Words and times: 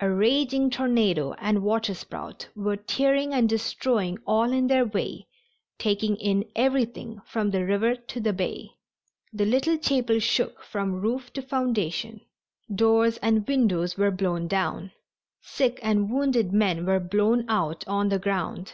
A 0.00 0.10
raging 0.10 0.70
tornado 0.70 1.34
and 1.34 1.62
waterspout 1.62 2.48
were 2.56 2.76
tearing 2.76 3.32
and 3.32 3.48
destroying 3.48 4.18
all 4.26 4.50
in 4.50 4.66
their 4.66 4.84
way, 4.84 5.28
taking 5.78 6.16
in 6.16 6.44
everything 6.56 7.20
from 7.24 7.52
the 7.52 7.64
river 7.64 7.94
to 7.94 8.18
the 8.18 8.32
bay. 8.32 8.70
The 9.32 9.44
little 9.46 9.78
chapel 9.78 10.18
shook 10.18 10.64
from 10.64 11.00
roof 11.00 11.32
to 11.34 11.42
foundation. 11.42 12.22
Doors 12.74 13.18
and 13.18 13.46
windows 13.46 13.96
were 13.96 14.10
blown 14.10 14.48
down. 14.48 14.90
Sick 15.42 15.78
and 15.80 16.10
wounded 16.10 16.52
men 16.52 16.84
were 16.84 16.98
blown 16.98 17.48
out 17.48 17.86
on 17.86 18.08
the 18.08 18.18
ground. 18.18 18.72